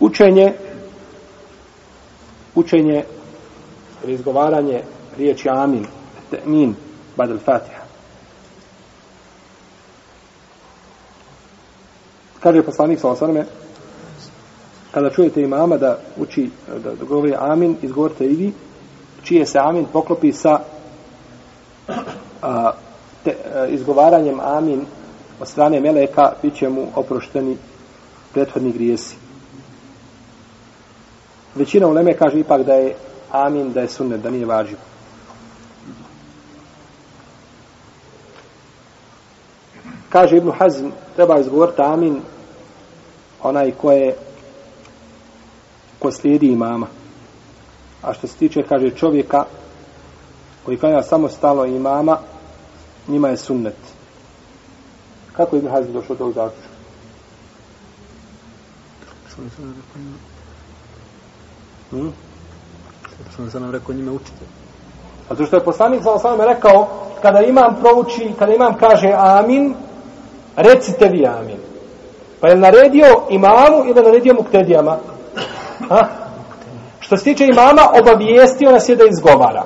[0.00, 0.52] Učenje
[2.54, 3.04] učenje
[4.04, 4.82] ili izgovaranje
[5.16, 5.86] riječi amin,
[6.30, 6.74] te'min,
[7.16, 7.80] bad al-fatiha.
[12.40, 13.44] Kaže poslanik sa osvrme,
[14.90, 16.50] kada čujete imama da uči,
[16.84, 18.52] da, da govori amin, izgovorite i vi,
[19.22, 20.60] čije se amin poklopi sa
[22.42, 22.72] a,
[23.24, 24.86] te, a, izgovaranjem amin
[25.40, 27.56] od strane meleka, bit će mu oprošteni
[28.32, 29.16] prethodni grijesi.
[31.60, 32.94] Većina uleme kaže ipak da je
[33.30, 34.76] amin, da je sunnet, da nije važiv.
[40.08, 42.20] Kaže Ibnu Hazm, treba izgovoriti amin
[43.42, 44.16] onaj ko je
[45.98, 46.86] ko slijedi imama.
[48.02, 49.44] A što se tiče, kaže čovjeka
[50.64, 52.18] koji klanja samostalno imama,
[53.08, 53.76] njima je sunnet.
[55.32, 56.70] Kako je Ibn Hazm došao do ovog zaključka?
[61.90, 62.12] Hmm?
[63.32, 64.44] Što sam nam rekao njime učite.
[65.28, 66.88] to što je poslanik sa osam rekao,
[67.22, 69.74] kada imam prouči, kada imam kaže amin,
[70.56, 71.56] recite vi amin.
[72.40, 74.96] Pa je naredio imamu ili naredio muktedijama?
[75.88, 76.08] Ha?
[77.00, 79.64] Što se tiče imama, obavijestio nas je da izgovara.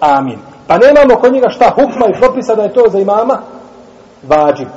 [0.00, 0.38] Amin.
[0.66, 3.38] Pa nemamo kod njega šta hukma i propisa da je to za imama
[4.22, 4.68] vađib.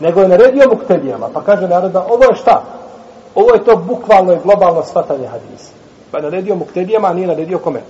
[0.00, 1.28] Nego je naredio muktedijama.
[1.34, 2.62] Pa kaže naroda, ovo je šta?
[3.34, 5.83] Ovo je to bukvalno i globalno shvatanje hadisa.
[6.14, 7.80] Pa je naredio muktedijama, a nije naredio kome?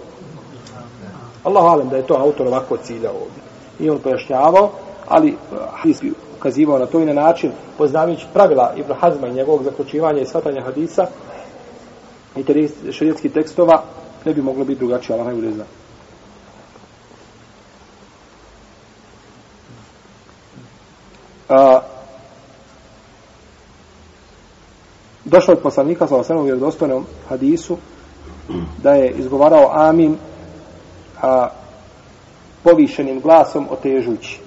[1.42, 3.42] Allah alem da je to autor ovako cilja ovdje.
[3.81, 4.70] I on pojašnjavao,
[5.08, 9.34] ali eh, hadis bi ukazivao na to i na način, poznavajući pravila Ibn Hazma i
[9.34, 11.06] njegovog zaključivanja i shvatanja hadisa,
[12.36, 13.83] i te šarijetskih tekstova,
[14.25, 15.64] ne bi moglo biti drugačije, Allah najbolje zna.
[21.48, 21.81] A,
[25.25, 27.77] došlo od poslanika sa osnovnom vjerodostojnom hadisu
[28.83, 30.17] da je izgovarao amin
[31.23, 31.48] a,
[32.62, 34.41] povišenim glasom otežući.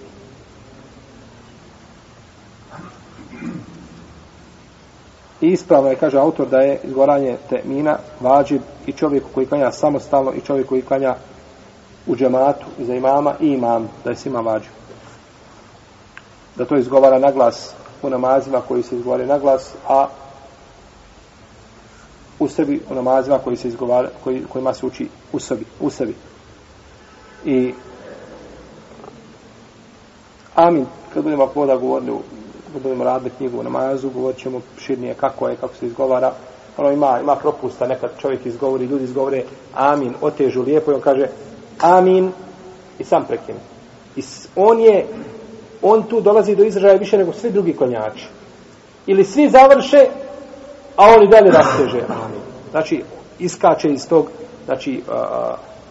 [5.42, 10.34] I ispravno je, kaže autor, da je izgovaranje temina vađib i čovjek koji klanja samostalno
[10.34, 11.16] i čovjek koji klanja
[12.08, 14.72] u džematu za imama i imam, da je svima vađib.
[16.56, 20.08] Da to izgovara na glas u namazima koji se izgovara na glas, a
[22.40, 25.66] u sebi u namazima koji se izgovara, koji, kojima se uči u sebi.
[25.80, 26.16] U sebi.
[27.46, 27.74] I
[30.56, 32.12] amin, kad budemo poda govorili
[32.74, 36.34] kad budemo radili knjigu u namazu, govorit ćemo širnije kako je, kako se izgovara.
[36.78, 39.44] Ono ima, ima propusta, nekad čovjek izgovori, ljudi izgovore
[39.76, 41.28] amin, otežu lijepo i on kaže
[41.80, 42.32] amin
[43.00, 43.60] i sam prekine.
[44.16, 44.24] I
[44.56, 45.06] on je,
[45.82, 48.28] on tu dolazi do izražaja više nego svi drugi konjači.
[49.08, 50.06] Ili svi završe,
[50.98, 52.42] a on i dalje rasteže amin.
[52.72, 53.04] Znači,
[53.40, 54.28] iskače iz tog,
[54.66, 55.14] znači, uh,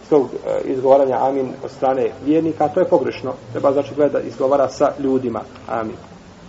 [0.03, 0.29] iz tog uh,
[0.65, 3.33] izgovaranja amin od strane vjernika, to je pogrešno.
[3.51, 5.95] Treba znači gleda izgovara sa ljudima amin.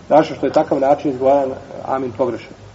[0.06, 1.54] Znači što je takav način izgovaran e,
[1.84, 2.67] amin pogrešan.